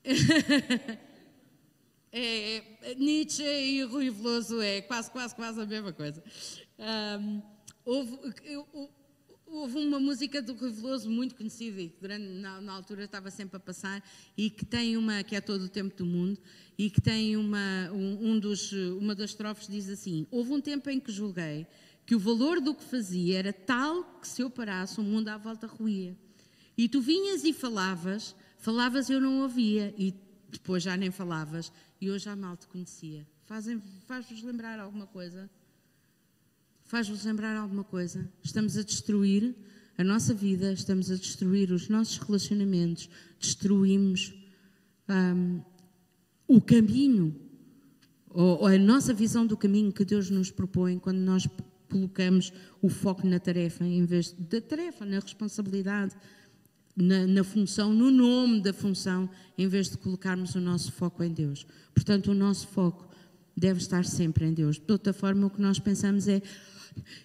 [2.11, 6.23] é, Nietzsche e Rui Veloso é quase, quase, quase a mesma coisa.
[7.19, 7.43] Um,
[7.85, 8.89] houve, eu,
[9.45, 13.29] houve uma música do Rui Veloso muito conhecida e que durante, na, na, altura estava
[13.29, 14.03] sempre a passar
[14.35, 16.41] e que tem uma, que é todo o tempo do mundo,
[16.75, 20.89] e que tem uma, um, um dos, uma das estrofes diz assim, houve um tempo
[20.89, 21.67] em que julguei
[22.07, 25.37] que o valor do que fazia era tal que se eu parasse o mundo à
[25.37, 26.17] volta ruía.
[26.77, 30.13] E tu vinhas e falavas, falavas eu não ouvia, e
[30.51, 33.25] depois já nem falavas, e hoje já mal te conhecia.
[33.45, 35.49] Faz-vos lembrar alguma coisa?
[36.83, 38.29] Faz-vos lembrar alguma coisa?
[38.43, 39.55] Estamos a destruir
[39.97, 43.09] a nossa vida, estamos a destruir os nossos relacionamentos,
[43.39, 44.33] destruímos
[45.09, 45.61] um,
[46.47, 47.35] o caminho,
[48.29, 51.47] ou, ou a nossa visão do caminho que Deus nos propõe quando nós
[51.89, 56.15] colocamos o foco na tarefa, em vez da tarefa, na responsabilidade,
[56.95, 61.31] na, na, função, no nome da função, em vez de colocarmos o nosso foco em
[61.31, 61.65] Deus.
[61.93, 63.07] Portanto, o nosso foco
[63.55, 64.77] deve estar sempre em Deus.
[64.77, 66.41] De outra forma, o que nós pensamos é: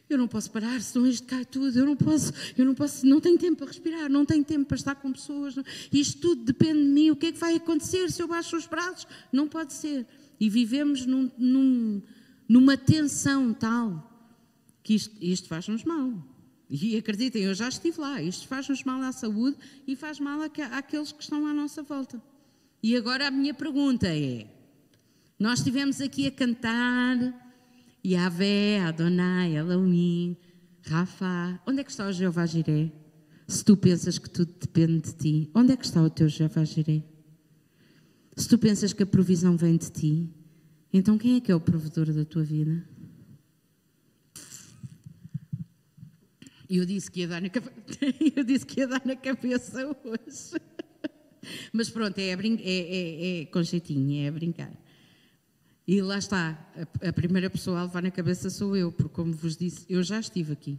[0.09, 3.21] eu não posso parar, senão isto cai tudo, eu não posso, eu não posso, não
[3.21, 5.55] tenho tempo para respirar, não tenho tempo para estar com pessoas,
[5.93, 8.67] isto tudo depende de mim, o que é que vai acontecer se eu baixo os
[8.67, 9.07] braços?
[9.33, 10.07] Não pode ser.
[10.39, 12.03] E vivemos num, num,
[12.49, 14.09] numa tensão tal
[14.83, 16.13] que isto, isto faz-nos mal.
[16.71, 18.23] E acreditem, eu já estive lá.
[18.23, 19.57] Isto faz-nos mal à saúde
[19.89, 22.23] e faz mal àqueles que estão à nossa volta.
[22.81, 24.47] E agora a minha pergunta é:
[25.37, 27.17] nós estivemos aqui a cantar
[28.07, 30.37] Yahvé, Adonai, Elohim,
[30.83, 31.61] Rafa.
[31.67, 32.93] Onde é que está o Jeová Jiré?
[33.49, 36.63] Se tu pensas que tudo depende de ti, onde é que está o teu Jeová
[36.63, 37.03] Jiré?
[38.37, 40.31] Se tu pensas que a provisão vem de ti,
[40.93, 42.89] então quem é que é o provedor da tua vida?
[46.71, 47.49] Eu disse que ia dar na,
[48.37, 50.63] eu disse que ia dar na cabeça hoje.
[51.73, 52.61] Mas pronto, é, brin...
[52.63, 54.73] é, é, é com jeitinho, é a brincar.
[55.85, 56.57] E lá está,
[57.03, 60.01] a, a primeira pessoa a levar na cabeça sou eu, porque, como vos disse, eu
[60.05, 60.79] já estive aqui.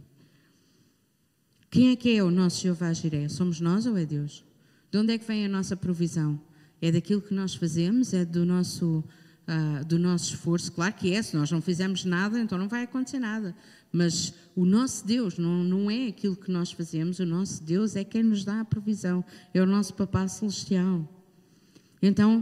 [1.70, 3.28] Quem é que é o nosso Jeová Jiré?
[3.28, 4.42] Somos nós ou é Deus?
[4.90, 6.40] De onde é que vem a nossa provisão?
[6.80, 8.14] É daquilo que nós fazemos?
[8.14, 9.04] É do nosso,
[9.48, 10.72] uh, do nosso esforço?
[10.72, 13.54] Claro que é, se nós não fizermos nada, então não vai acontecer nada.
[13.92, 18.02] Mas o nosso Deus não, não é aquilo que nós fazemos, o nosso Deus é
[18.02, 21.06] quem nos dá a provisão, é o nosso Papá Celestial.
[22.00, 22.40] Então,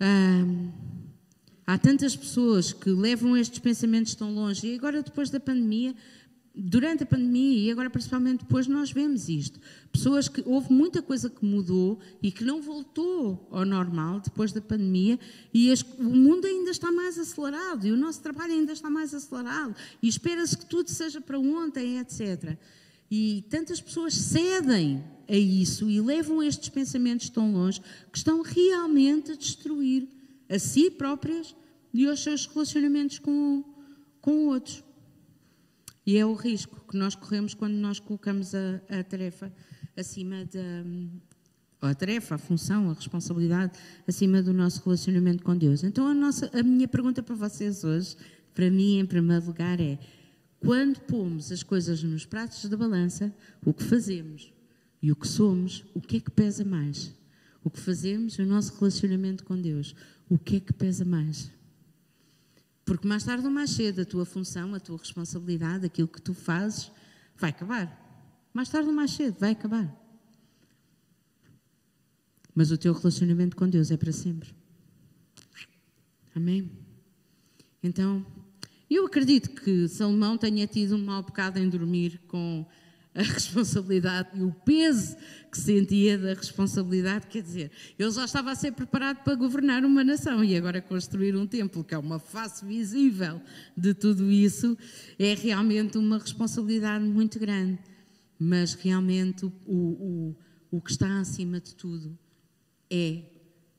[0.00, 0.72] uh,
[1.66, 5.94] há tantas pessoas que levam estes pensamentos tão longe, e agora depois da pandemia,
[6.54, 9.60] durante a pandemia e agora principalmente depois nós vemos isto.
[9.92, 14.60] Pessoas que houve muita coisa que mudou e que não voltou ao normal depois da
[14.60, 15.18] pandemia
[15.54, 19.14] e as, o mundo ainda está mais acelerado e o nosso trabalho ainda está mais
[19.14, 22.56] acelerado e espera-se que tudo seja para ontem, etc.
[23.10, 29.32] E tantas pessoas cedem a isso e levam estes pensamentos tão longe que estão realmente
[29.32, 30.08] a destruir
[30.48, 31.54] a si próprias
[31.94, 33.64] e aos seus relacionamentos com,
[34.20, 34.82] com outros.
[36.06, 39.52] E é o risco que nós corremos quando nós colocamos a, a tarefa
[39.96, 45.82] acima da, a tarefa, a função, a responsabilidade acima do nosso relacionamento com Deus.
[45.82, 48.16] Então, a, nossa, a minha pergunta para vocês hoje,
[48.54, 49.98] para mim, em primeiro lugar, é:
[50.58, 53.34] quando pomos as coisas nos pratos da balança,
[53.64, 54.52] o que fazemos
[55.02, 57.14] e o que somos, o que é que pesa mais?
[57.64, 59.94] O que fazemos e o nosso relacionamento com Deus,
[60.28, 61.50] o que é que pesa mais?
[62.90, 66.34] Porque mais tarde ou mais cedo a tua função, a tua responsabilidade, aquilo que tu
[66.34, 66.90] fazes,
[67.36, 67.86] vai acabar.
[68.52, 69.96] Mais tarde ou mais cedo vai acabar.
[72.52, 74.52] Mas o teu relacionamento com Deus é para sempre.
[76.34, 76.68] Amém?
[77.80, 78.26] Então,
[78.90, 82.66] eu acredito que Salomão tenha tido um mau bocado em dormir com
[83.20, 85.16] a responsabilidade e o peso
[85.50, 90.04] que sentia da responsabilidade, quer dizer, ele já estava a ser preparado para governar uma
[90.04, 93.40] nação e agora construir um templo, que é uma face visível
[93.76, 94.78] de tudo isso,
[95.18, 97.78] é realmente uma responsabilidade muito grande.
[98.38, 100.36] Mas realmente o, o,
[100.70, 102.16] o que está acima de tudo
[102.90, 103.22] é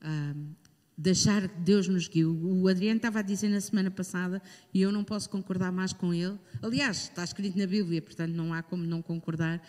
[0.04, 0.54] um,
[0.96, 2.24] deixar que Deus nos guie.
[2.24, 6.12] O Adriano estava a dizer na semana passada, e eu não posso concordar mais com
[6.12, 6.38] ele.
[6.60, 9.62] Aliás, está escrito na Bíblia, portanto não há como não concordar.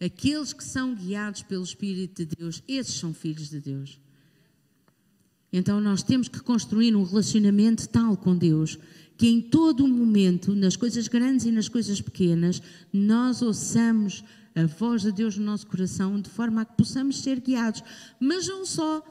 [0.00, 4.00] Aqueles que são guiados pelo Espírito de Deus, esses são filhos de Deus.
[5.52, 8.78] Então nós temos que construir um relacionamento tal com Deus
[9.18, 14.22] que em todo o momento, nas coisas grandes e nas coisas pequenas, nós ouçamos
[14.54, 17.82] a voz de Deus no nosso coração, de forma a que possamos ser guiados,
[18.20, 19.04] mas não só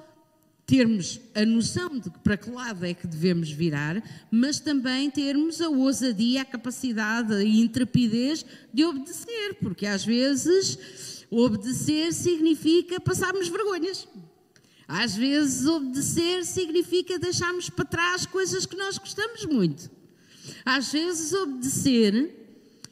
[0.67, 5.69] termos a noção de para que lado é que devemos virar, mas também termos a
[5.69, 14.05] ousadia, a capacidade e intrepidez de obedecer, porque às vezes obedecer significa passarmos vergonhas.
[14.85, 19.89] Às vezes obedecer significa deixarmos para trás coisas que nós gostamos muito.
[20.65, 22.29] Às vezes obedecer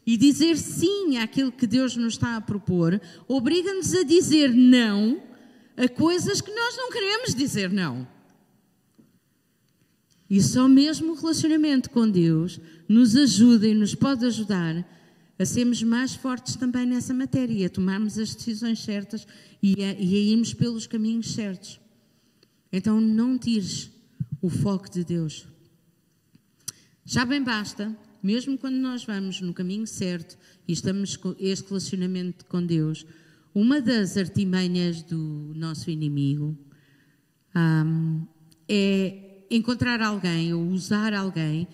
[0.05, 5.34] e dizer sim àquilo que Deus nos está a propor, obriga-nos a dizer não
[5.77, 8.07] a coisas que nós não queremos dizer não.
[10.29, 14.85] E só mesmo o relacionamento com Deus nos ajuda e nos pode ajudar
[15.37, 19.27] a sermos mais fortes também nessa matéria, a tomarmos as decisões certas
[19.61, 21.79] e a, e a irmos pelos caminhos certos.
[22.71, 23.91] Então não tires
[24.41, 25.45] o foco de Deus.
[27.03, 30.35] Já bem basta mesmo quando nós vamos no caminho certo
[30.67, 33.05] e estamos com este relacionamento com Deus,
[33.55, 36.57] uma das artimanhas do nosso inimigo
[37.55, 38.27] um,
[38.67, 41.65] é encontrar alguém ou usar alguém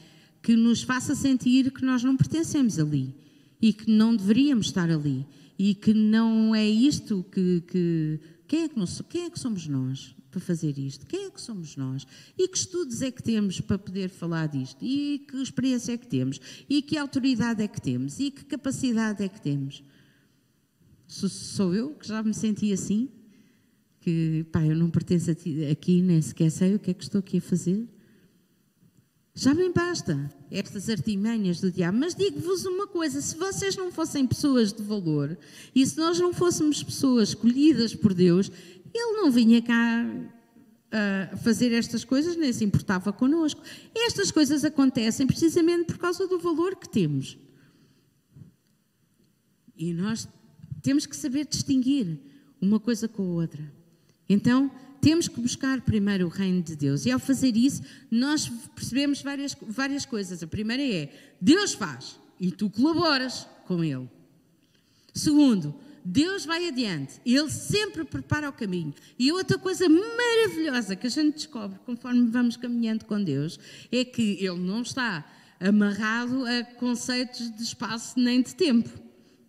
[0.44, 3.15] que nos faça sentir que nós não pertencemos ali
[3.60, 5.26] e que não deveríamos estar ali
[5.58, 9.67] e que não é isto que, que quem, é que nós, quem é que somos
[9.67, 10.15] nós?
[10.30, 11.06] para fazer isto?
[11.06, 12.08] Quem é que somos nós?
[12.38, 14.78] E que estudos é que temos para poder falar disto?
[14.82, 16.39] E que experiência é que temos?
[16.70, 18.17] E que autoridade é que temos?
[18.17, 19.84] E que capacidade é que temos?
[21.12, 23.10] Sou eu que já me senti assim?
[24.00, 27.39] Que, pá, eu não pertenço aqui, nem sequer sei o que é que estou aqui
[27.39, 27.86] a fazer?
[29.36, 31.97] Já bem basta estas artimanhas do diabo.
[31.97, 35.38] Mas digo-vos uma coisa: se vocês não fossem pessoas de valor
[35.76, 38.50] e se nós não fôssemos pessoas escolhidas por Deus,
[38.93, 43.62] ele não vinha cá uh, fazer estas coisas, nem se importava connosco.
[43.93, 47.38] Estas coisas acontecem precisamente por causa do valor que temos.
[49.76, 50.26] E nós
[50.82, 52.20] temos que saber distinguir
[52.60, 53.63] uma coisa com a outra.
[54.28, 57.06] Então, temos que buscar primeiro o reino de Deus.
[57.06, 60.44] E ao fazer isso, nós percebemos várias, várias coisas.
[60.44, 64.08] A primeira é: Deus faz e tu colaboras com Ele.
[65.13, 68.94] Segundo, Deus vai adiante, Ele sempre prepara o caminho.
[69.17, 73.60] E outra coisa maravilhosa que a gente descobre conforme vamos caminhando com Deus
[73.91, 75.26] é que Ele não está
[75.60, 78.89] amarrado a conceitos de espaço nem de tempo.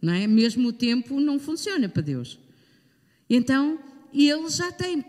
[0.03, 0.27] Não é?
[0.27, 2.39] Mesmo o tempo não funciona para Deus.
[3.31, 3.79] Então,
[4.13, 5.05] Ele já tem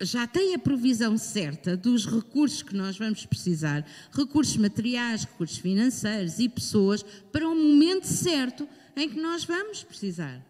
[0.00, 6.38] já tem a provisão certa dos recursos que nós vamos precisar, recursos materiais, recursos financeiros
[6.38, 10.40] e pessoas, para o momento certo em que nós vamos precisar.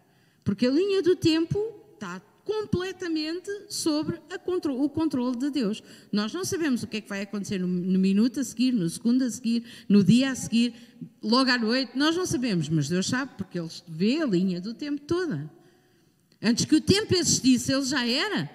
[0.43, 1.57] Porque a linha do tempo
[1.93, 4.19] está completamente sobre
[4.69, 5.83] o controle de Deus.
[6.11, 8.89] Nós não sabemos o que é que vai acontecer no, no, minuto a seguir, no
[8.89, 10.73] segundo a seguir, no dia a seguir,
[11.21, 11.91] logo à noite.
[11.95, 15.49] Nós não sabemos, mas Deus sabe porque Ele vê a linha do tempo toda.
[16.41, 18.49] Antes que o tempo existisse, Ele já era.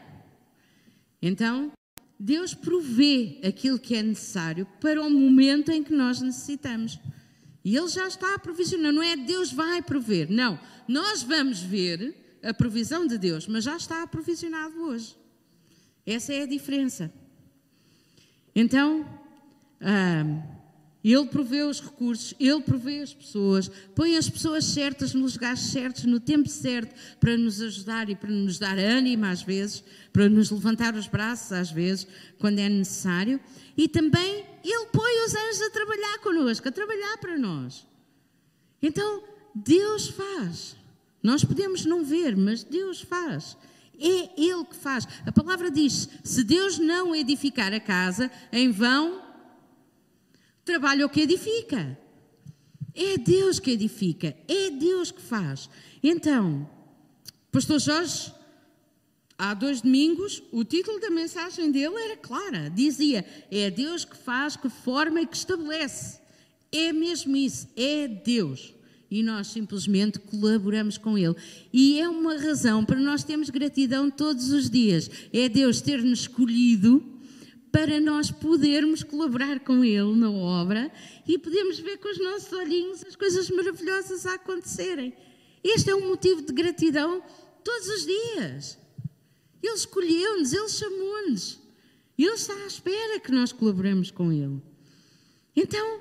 [1.20, 1.72] Então,
[2.18, 6.98] Deus provê aquilo que é necessário para o momento em que nós necessitamos.
[7.64, 10.58] E Ele já está a provisionar, não é Deus vai prover, não.
[10.86, 15.16] Nós vamos ver a provisão de Deus, mas já está aprovisionado hoje.
[16.06, 17.10] Essa é a diferença.
[18.54, 19.04] Então,
[21.02, 26.04] Ele provê os recursos, Ele provê as pessoas, põe as pessoas certas nos lugares certos,
[26.04, 30.50] no tempo certo, para nos ajudar e para nos dar ânimo às vezes, para nos
[30.50, 32.06] levantar os braços às vezes,
[32.38, 33.40] quando é necessário.
[33.76, 37.86] E também Ele põe os anjos a trabalhar connosco, a trabalhar para nós.
[38.80, 40.76] Então, Deus faz.
[41.24, 43.56] Nós podemos não ver, mas Deus faz.
[43.98, 45.08] É Ele que faz.
[45.24, 49.22] A palavra diz: se Deus não edificar a casa, em vão
[50.66, 51.98] trabalha o que edifica.
[52.94, 55.68] É Deus que edifica, é Deus que faz.
[56.02, 56.68] Então,
[57.50, 58.32] Pastor Jorge,
[59.38, 64.56] há dois domingos, o título da mensagem dele era clara: dizia, é Deus que faz,
[64.56, 66.20] que forma e que estabelece.
[66.70, 68.73] É mesmo isso, é Deus.
[69.14, 71.36] E nós simplesmente colaboramos com Ele.
[71.72, 75.08] E é uma razão para nós termos gratidão todos os dias.
[75.32, 77.00] É Deus ter-nos escolhido
[77.70, 80.90] para nós podermos colaborar com Ele na obra
[81.28, 85.14] e podermos ver com os nossos olhinhos as coisas maravilhosas a acontecerem.
[85.62, 87.22] Este é um motivo de gratidão
[87.62, 88.76] todos os dias.
[89.62, 91.60] Ele escolheu-nos, Ele chamou-nos.
[92.18, 94.60] Ele está à espera que nós colaboremos com Ele.
[95.54, 96.00] Então,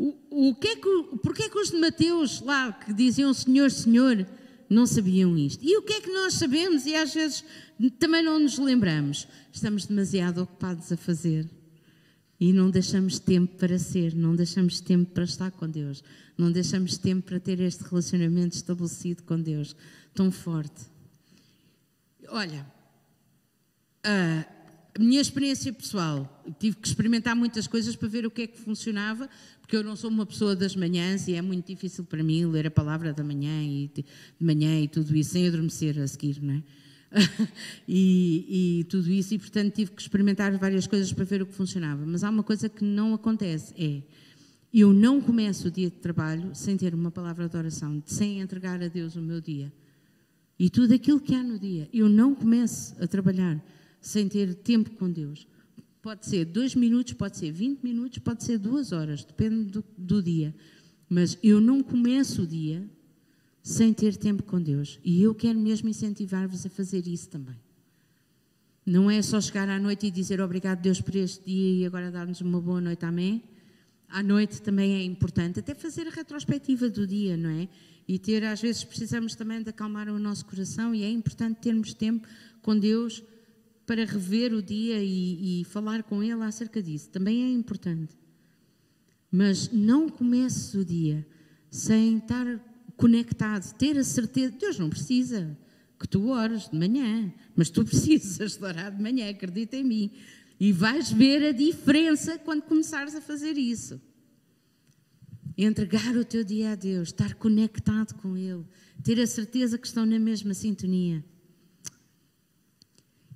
[0.00, 3.70] o, o que é que, porquê é que os de Mateus lá que diziam Senhor,
[3.70, 4.26] Senhor,
[4.68, 5.62] não sabiam isto?
[5.62, 7.44] E o que é que nós sabemos e às vezes
[7.98, 9.28] também não nos lembramos.
[9.52, 11.46] Estamos demasiado ocupados a fazer.
[12.38, 16.02] E não deixamos tempo para ser, não deixamos tempo para estar com Deus,
[16.38, 19.76] não deixamos tempo para ter este relacionamento estabelecido com Deus
[20.14, 20.86] tão forte.
[22.28, 22.66] Olha,
[24.02, 24.46] a
[24.98, 29.28] minha experiência pessoal, tive que experimentar muitas coisas para ver o que é que funcionava,
[29.70, 32.66] porque eu não sou uma pessoa das manhãs e é muito difícil para mim ler
[32.66, 34.04] a palavra da manhã e de
[34.40, 36.62] manhã e tudo isso sem adormecer a seguir, não é?
[37.86, 41.54] e, e, tudo isso, e portanto tive que experimentar várias coisas para ver o que
[41.54, 42.04] funcionava.
[42.04, 44.02] Mas há uma coisa que não acontece: é
[44.74, 48.82] eu não começo o dia de trabalho sem ter uma palavra de oração, sem entregar
[48.82, 49.72] a Deus o meu dia.
[50.58, 51.88] E tudo aquilo que há no dia.
[51.92, 53.64] Eu não começo a trabalhar
[54.00, 55.46] sem ter tempo com Deus.
[56.02, 60.22] Pode ser dois minutos, pode ser 20 minutos, pode ser duas horas, depende do, do
[60.22, 60.54] dia.
[61.08, 62.88] Mas eu não começo o dia
[63.62, 64.98] sem ter tempo com Deus.
[65.04, 67.56] E eu quero mesmo incentivar-vos a fazer isso também.
[68.84, 72.10] Não é só chegar à noite e dizer obrigado Deus por este dia e agora
[72.10, 73.42] dar-nos uma boa noite, amém?
[74.08, 77.68] À noite também é importante, até fazer a retrospectiva do dia, não é?
[78.08, 81.94] E ter, às vezes, precisamos também de acalmar o nosso coração e é importante termos
[81.94, 82.26] tempo
[82.62, 83.22] com Deus
[83.90, 87.08] para rever o dia e, e falar com Ele acerca disso.
[87.08, 88.16] Também é importante.
[89.28, 91.26] Mas não comece o dia
[91.68, 92.46] sem estar
[92.96, 94.54] conectado, ter a certeza.
[94.56, 95.58] Deus não precisa
[95.98, 100.12] que tu ores de manhã, mas tu precisas de orar de manhã, acredita em mim.
[100.60, 104.00] E vais ver a diferença quando começares a fazer isso.
[105.58, 108.64] Entregar o teu dia a Deus, estar conectado com Ele,
[109.02, 111.24] ter a certeza que estão na mesma sintonia.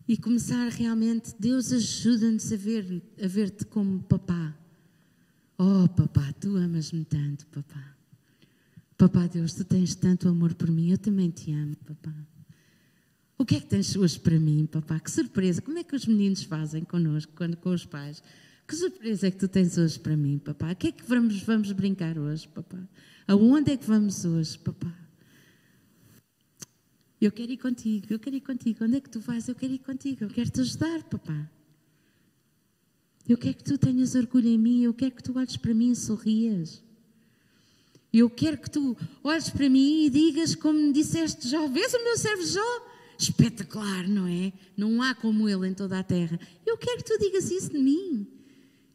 [0.06, 4.54] E começar realmente, Deus ajuda-nos a ver-te a ver como papá.
[5.56, 7.96] Oh, papá, tu amas-me tanto, papá.
[8.98, 12.14] Papá Deus, tu tens tanto amor por mim, eu também te amo, papá.
[13.38, 15.00] O que é que tens hoje para mim, papá?
[15.00, 15.62] Que surpresa!
[15.62, 18.22] Como é que os meninos fazem connosco, quando, com os pais?
[18.66, 20.72] Que surpresa é que tu tens hoje para mim, papá?
[20.72, 22.78] O que é que vamos, vamos brincar hoje, papá?
[23.26, 25.03] Aonde é que vamos hoje, papá?
[27.24, 28.84] Eu quero ir contigo, eu quero ir contigo.
[28.84, 29.48] Onde é que tu vais?
[29.48, 31.50] Eu quero ir contigo, eu quero te ajudar, papá.
[33.26, 35.90] Eu quero que tu tenhas orgulho em mim, eu quero que tu olhes para mim
[35.90, 36.82] e sorrias.
[38.12, 42.04] Eu quero que tu olhes para mim e digas, como me disseste, Jó, vês o
[42.04, 42.86] meu servo Jó?
[43.18, 44.52] Espetacular, não é?
[44.76, 46.38] Não há como ele em toda a terra.
[46.66, 48.26] Eu quero que tu digas isso de mim.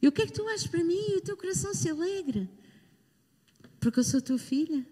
[0.00, 2.48] Eu quero que tu olhes para mim e o teu coração se alegre.
[3.80, 4.86] Porque eu sou tua filha.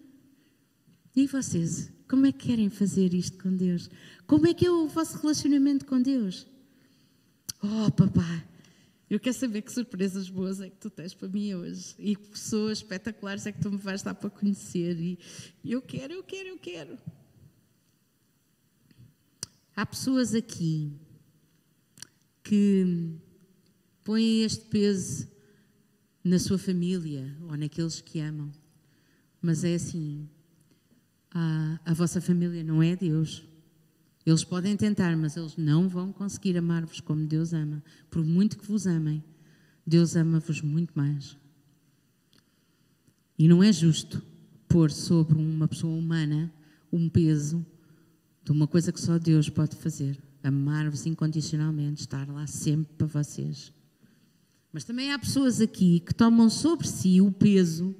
[1.19, 3.91] E vocês, como é que querem fazer isto com Deus?
[4.25, 6.47] Como é que é o vosso relacionamento com Deus?
[7.61, 8.47] Oh, papai,
[9.11, 12.29] eu quero saber que surpresas boas é que tu tens para mim hoje e que
[12.29, 14.97] pessoas espetaculares é que tu me vais dar para conhecer.
[15.01, 15.19] E
[15.65, 16.97] eu quero, eu quero, eu quero.
[19.75, 20.93] Há pessoas aqui
[22.45, 23.19] que
[24.05, 25.27] põem este peso
[26.23, 28.53] na sua família ou naqueles que amam,
[29.43, 30.29] mas é assim:
[31.31, 33.45] a, a vossa família não é Deus.
[34.25, 37.83] Eles podem tentar, mas eles não vão conseguir amar-vos como Deus ama.
[38.11, 39.25] Por muito que vos amem,
[39.87, 41.37] Deus ama-vos muito mais.
[43.39, 44.23] E não é justo
[44.69, 46.53] pôr sobre uma pessoa humana
[46.93, 47.65] um peso
[48.45, 53.73] de uma coisa que só Deus pode fazer: amar-vos incondicionalmente, estar lá sempre para vocês.
[54.73, 57.95] Mas também há pessoas aqui que tomam sobre si o peso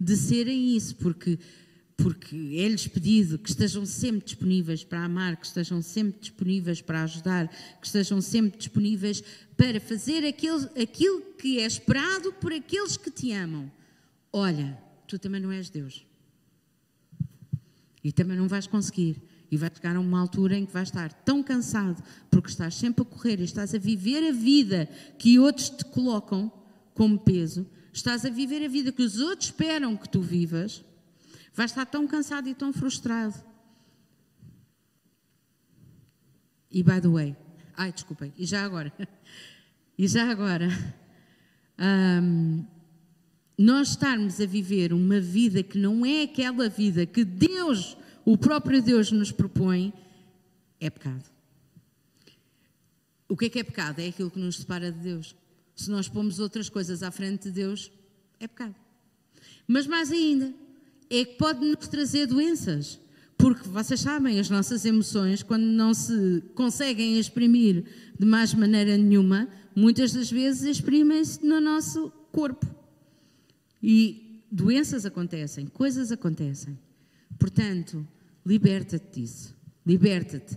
[0.00, 1.38] de serem isso, porque
[2.02, 7.46] porque é-lhes pedido que estejam sempre disponíveis para amar, que estejam sempre disponíveis para ajudar,
[7.80, 9.22] que estejam sempre disponíveis
[9.56, 13.70] para fazer aquilo, aquilo que é esperado por aqueles que te amam.
[14.32, 14.76] Olha,
[15.06, 16.04] tu também não és Deus.
[18.02, 19.22] E também não vais conseguir.
[19.48, 23.02] E vai chegar a uma altura em que vais estar tão cansado, porque estás sempre
[23.02, 26.50] a correr e estás a viver a vida que outros te colocam
[26.94, 30.82] como peso, estás a viver a vida que os outros esperam que tu vivas,
[31.54, 33.34] vais estar tão cansado e tão frustrado.
[36.70, 37.36] E by the way,
[37.76, 38.92] ai, desculpem, e já agora,
[39.98, 40.68] e já agora,
[41.78, 42.64] um,
[43.58, 48.82] nós estarmos a viver uma vida que não é aquela vida que Deus, o próprio
[48.82, 49.92] Deus, nos propõe,
[50.80, 51.30] é pecado.
[53.28, 54.00] O que é que é pecado?
[54.00, 55.36] É aquilo que nos separa de Deus.
[55.74, 57.90] Se nós pomos outras coisas à frente de Deus,
[58.40, 58.74] é pecado.
[59.66, 60.52] Mas mais ainda,
[61.20, 62.98] é que pode nos trazer doenças.
[63.36, 67.84] Porque vocês sabem, as nossas emoções, quando não se conseguem exprimir
[68.18, 72.66] de mais maneira nenhuma, muitas das vezes exprimem-se no nosso corpo.
[73.82, 76.78] E doenças acontecem, coisas acontecem.
[77.38, 78.06] Portanto,
[78.46, 79.56] liberta-te disso.
[79.84, 80.56] Liberta-te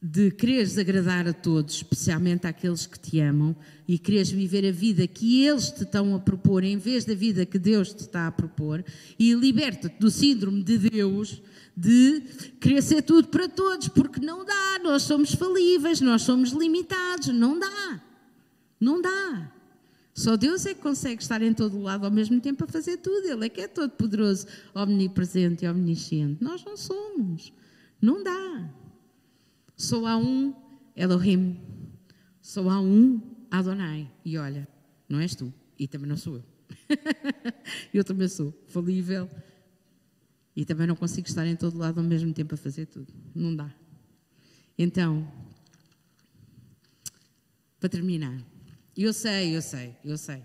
[0.00, 5.06] de quereres agradar a todos, especialmente àqueles que te amam, e quereres viver a vida
[5.06, 8.32] que eles te estão a propor, em vez da vida que Deus te está a
[8.32, 8.84] propor,
[9.18, 11.42] e liberta-te do síndrome de Deus
[11.76, 12.22] de
[12.60, 17.58] querer ser tudo para todos, porque não dá, nós somos falíveis, nós somos limitados, não
[17.58, 18.02] dá,
[18.80, 19.52] não dá.
[20.14, 22.96] Só Deus é que consegue estar em todo o lado ao mesmo tempo a fazer
[22.96, 23.24] tudo.
[23.28, 26.42] Ele é que é todo poderoso, omnipresente e omnisciente.
[26.42, 27.52] Nós não somos.
[28.02, 28.68] Não dá.
[29.78, 30.52] Só há um
[30.96, 31.56] Elohim.
[32.42, 34.10] Só há um Adonai.
[34.24, 34.66] E olha,
[35.08, 35.54] não és tu.
[35.78, 36.44] E também não sou eu.
[37.94, 39.30] eu também sou falível.
[40.56, 43.14] E também não consigo estar em todo lado ao mesmo tempo a fazer tudo.
[43.32, 43.72] Não dá.
[44.76, 45.30] Então,
[47.78, 48.36] para terminar,
[48.96, 50.42] eu sei, eu sei, eu sei.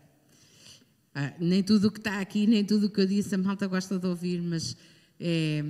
[1.16, 3.66] Ah, nem tudo o que está aqui, nem tudo o que eu disse, a malta
[3.68, 4.78] gosta de ouvir, mas
[5.20, 5.64] é,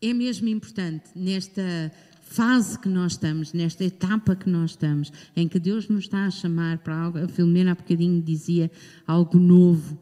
[0.00, 1.92] é mesmo importante nesta
[2.26, 6.30] fase que nós estamos, nesta etapa que nós estamos, em que Deus nos está a
[6.30, 7.18] chamar para algo.
[7.18, 8.70] A Filomena há bocadinho dizia
[9.06, 9.98] algo novo.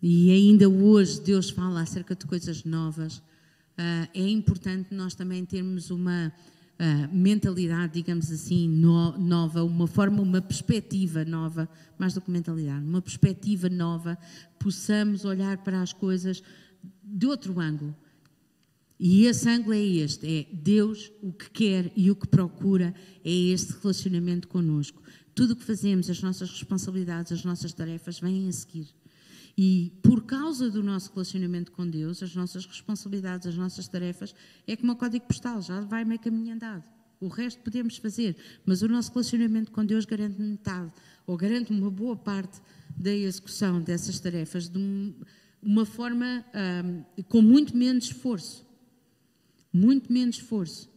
[0.00, 3.16] E ainda hoje Deus fala acerca de coisas novas.
[3.16, 6.32] Uh, é importante nós também termos uma
[6.78, 11.68] uh, mentalidade, digamos assim, no, nova, uma forma, uma perspectiva nova,
[11.98, 14.18] mais do que mentalidade, uma perspectiva nova,
[14.58, 16.42] possamos olhar para as coisas
[17.02, 17.96] de outro ângulo.
[18.98, 22.94] E esse ângulo é este: é Deus o que quer e o que procura
[23.24, 25.02] é este relacionamento conosco.
[25.34, 28.88] Tudo o que fazemos, as nossas responsabilidades, as nossas tarefas, vêm a seguir.
[29.56, 34.34] E por causa do nosso relacionamento com Deus, as nossas responsabilidades, as nossas tarefas,
[34.66, 36.84] é como um código postal, já vai meio caminho andado.
[37.20, 40.92] O resto podemos fazer, mas o nosso relacionamento com Deus garante metade,
[41.26, 42.60] ou garante uma boa parte
[42.96, 44.78] da execução dessas tarefas de
[45.60, 46.44] uma forma
[46.84, 48.67] um, com muito menos esforço.
[49.72, 50.88] Muito menos esforço.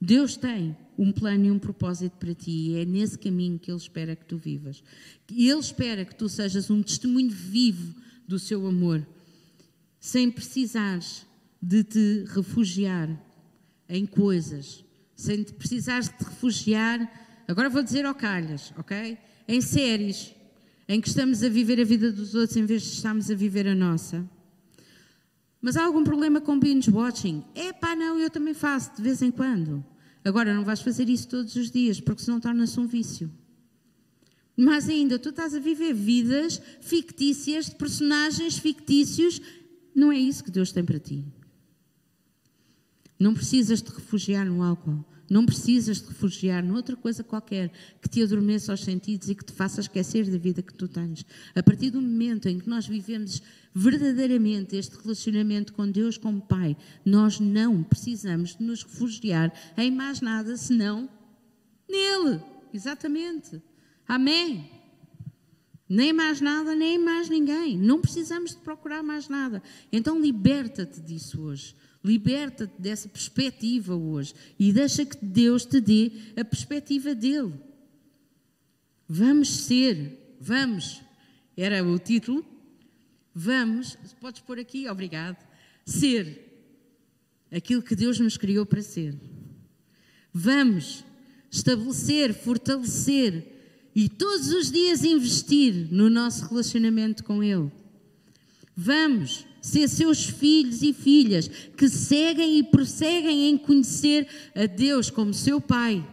[0.00, 3.78] Deus tem um plano e um propósito para ti e é nesse caminho que Ele
[3.78, 4.82] espera que tu vivas.
[5.30, 7.94] Ele espera que tu sejas um testemunho vivo
[8.26, 9.06] do seu amor,
[9.98, 11.26] sem precisares
[11.60, 13.08] de te refugiar
[13.88, 19.18] em coisas, sem precisares de te refugiar, agora vou dizer ao calhas, ok?
[19.46, 20.34] Em séries
[20.88, 23.66] em que estamos a viver a vida dos outros em vez de estarmos a viver
[23.66, 24.28] a nossa.
[25.60, 27.44] Mas há algum problema com binge watching?
[27.54, 29.84] É pá, não, eu também faço de vez em quando.
[30.24, 33.30] Agora não vais fazer isso todos os dias, porque senão torna-se um vício.
[34.56, 39.40] Mas ainda tu estás a viver vidas fictícias de personagens fictícios.
[39.94, 41.24] Não é isso que Deus tem para ti.
[43.18, 45.04] Não precisas de refugiar no álcool.
[45.30, 47.70] Não precisas de refugiar noutra coisa qualquer
[48.02, 51.24] que te adormeça aos sentidos e que te faça esquecer da vida que tu tens.
[51.54, 53.40] A partir do momento em que nós vivemos
[53.72, 60.20] verdadeiramente este relacionamento com Deus como Pai, nós não precisamos de nos refugiar em mais
[60.20, 61.08] nada senão
[61.88, 62.40] nele.
[62.74, 63.62] Exatamente.
[64.08, 64.68] Amém.
[65.88, 67.78] Nem mais nada, nem mais ninguém.
[67.78, 69.62] Não precisamos de procurar mais nada.
[69.92, 71.74] Então liberta-te disso hoje.
[72.02, 77.52] Liberta-te dessa perspectiva hoje e deixa que Deus te dê a perspectiva dele.
[79.06, 81.02] Vamos ser, vamos,
[81.56, 82.44] era o título.
[83.34, 85.36] Vamos, podes pôr aqui, obrigado.
[85.84, 86.50] Ser
[87.50, 89.14] aquilo que Deus nos criou para ser.
[90.32, 91.04] Vamos
[91.50, 97.70] estabelecer, fortalecer e todos os dias investir no nosso relacionamento com Ele.
[98.76, 105.34] Vamos ser seus filhos e filhas que seguem e prosseguem em conhecer a Deus como
[105.34, 106.06] seu Pai.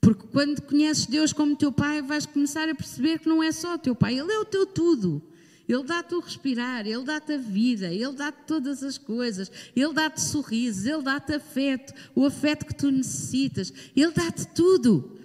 [0.00, 3.76] Porque quando conheces Deus como teu Pai, vais começar a perceber que não é só
[3.76, 5.22] teu Pai, Ele é o teu tudo.
[5.68, 10.20] Ele dá-te o respirar, Ele dá-te a vida, Ele dá-te todas as coisas, Ele dá-te
[10.20, 15.18] sorrisos, Ele dá-te afeto, o afeto que tu necessitas, Ele dá-te tudo.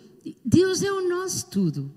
[0.44, 1.94] Deus é o nosso tudo.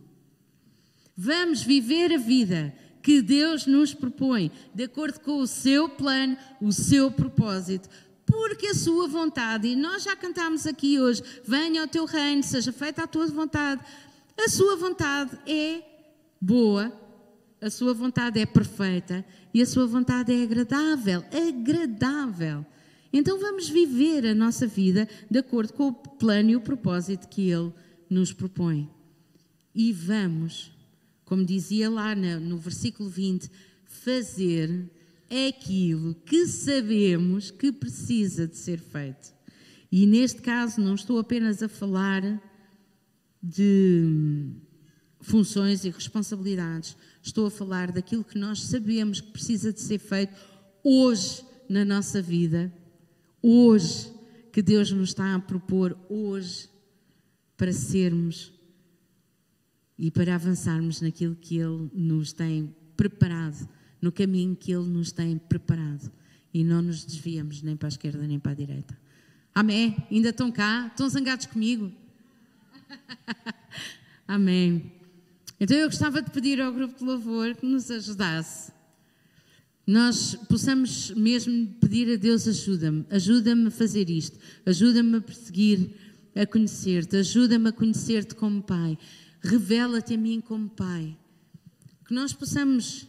[1.16, 2.74] Vamos viver a vida
[3.04, 7.86] que Deus nos propõe, de acordo com o seu plano, o seu propósito,
[8.24, 12.72] porque a sua vontade, e nós já cantámos aqui hoje, venha ao teu reino, seja
[12.72, 13.84] feita a tua vontade.
[14.42, 15.82] A sua vontade é
[16.40, 16.90] boa,
[17.60, 22.64] a sua vontade é perfeita e a sua vontade é agradável, agradável.
[23.12, 27.50] Então vamos viver a nossa vida de acordo com o plano e o propósito que
[27.50, 27.70] ele
[28.08, 28.88] nos propõe.
[29.74, 30.73] E vamos
[31.24, 33.50] como dizia lá no, versículo 20,
[33.84, 34.90] fazer
[35.48, 39.32] aquilo que sabemos que precisa de ser feito.
[39.90, 42.22] E neste caso não estou apenas a falar
[43.42, 44.50] de
[45.20, 50.34] funções e responsabilidades, estou a falar daquilo que nós sabemos que precisa de ser feito
[50.82, 52.72] hoje na nossa vida,
[53.42, 54.12] hoje
[54.52, 56.68] que Deus nos está a propor, hoje,
[57.56, 58.53] para sermos
[59.98, 63.68] e para avançarmos naquilo que Ele nos tem preparado,
[64.00, 66.10] no caminho que Ele nos tem preparado
[66.52, 68.98] e não nos desviamos nem para a esquerda nem para a direita.
[69.54, 69.96] Amém?
[70.10, 70.88] Ainda estão cá?
[70.88, 71.92] Estão zangados comigo?
[74.26, 74.92] Amém.
[75.60, 78.72] Então eu gostava de pedir ao grupo de louvor que nos ajudasse.
[79.86, 85.90] Nós possamos mesmo pedir a Deus ajuda-me, ajuda-me a fazer isto, ajuda-me a perseguir,
[86.34, 88.98] a conhecer-te, ajuda-me a conhecer-te como Pai
[89.48, 91.16] revela-te a mim como Pai.
[92.06, 93.08] Que nós possamos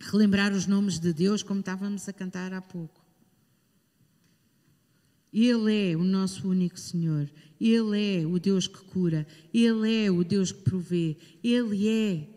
[0.00, 3.00] relembrar os nomes de Deus como estávamos a cantar há pouco.
[5.32, 7.30] Ele é o nosso único Senhor.
[7.60, 9.26] Ele é o Deus que cura.
[9.52, 11.16] Ele é o Deus que provê.
[11.42, 12.28] Ele é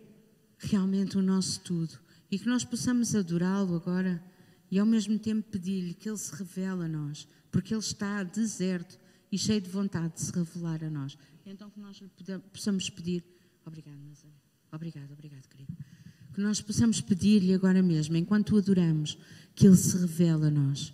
[0.60, 2.00] realmente o nosso tudo.
[2.32, 4.24] E que nós possamos adorá-lo agora
[4.72, 9.00] e ao mesmo tempo pedir-lhe que ele se revele a nós, porque ele está deserto
[9.32, 11.18] e cheio de vontade de se revelar a nós.
[11.46, 12.02] Então que nós
[12.52, 13.24] possamos pedir,
[13.66, 14.34] obrigado, Nazaré,
[14.72, 15.72] obrigado, obrigado, querido.
[16.34, 19.18] Que nós possamos pedir-lhe agora mesmo, enquanto o adoramos,
[19.54, 20.94] que ele se revele a nós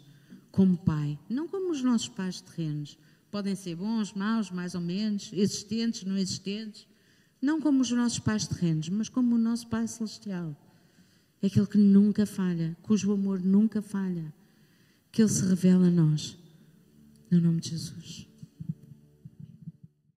[0.52, 2.98] como Pai, não como os nossos pais terrenos.
[3.32, 6.86] Podem ser bons, maus, mais ou menos, existentes, não existentes.
[7.42, 10.56] Não como os nossos pais terrenos, mas como o nosso Pai Celestial.
[11.42, 14.32] É aquele que nunca falha, cujo amor nunca falha.
[15.12, 16.38] Que Ele se revela a nós.
[17.32, 18.28] No nome de Jesus.